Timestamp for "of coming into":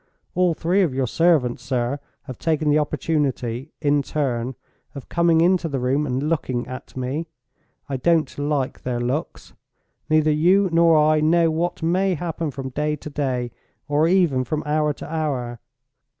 4.95-5.69